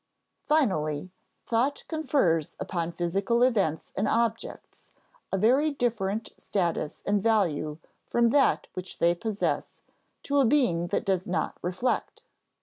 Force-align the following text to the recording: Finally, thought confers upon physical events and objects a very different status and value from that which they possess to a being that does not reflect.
Finally, 0.47 1.11
thought 1.45 1.83
confers 1.87 2.55
upon 2.59 2.91
physical 2.91 3.43
events 3.43 3.93
and 3.95 4.07
objects 4.07 4.89
a 5.31 5.37
very 5.37 5.69
different 5.69 6.31
status 6.39 7.03
and 7.05 7.21
value 7.21 7.77
from 8.07 8.29
that 8.29 8.67
which 8.73 8.97
they 8.97 9.13
possess 9.13 9.83
to 10.23 10.39
a 10.39 10.43
being 10.45 10.87
that 10.87 11.05
does 11.05 11.27
not 11.27 11.55
reflect. 11.61 12.23